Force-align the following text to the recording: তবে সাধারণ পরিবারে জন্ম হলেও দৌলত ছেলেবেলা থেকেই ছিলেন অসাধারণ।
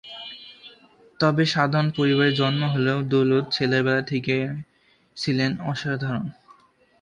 তবে 1.19 1.43
সাধারণ 1.45 1.87
পরিবারে 1.97 2.31
জন্ম 2.31 2.61
হলেও 2.73 2.99
দৌলত 3.03 3.45
ছেলেবেলা 3.51 4.01
থেকেই 4.01 4.43
ছিলেন 5.17 5.51
অসাধারণ। 5.63 6.25